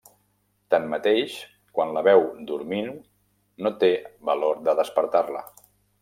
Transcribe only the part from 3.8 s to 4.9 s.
té valor de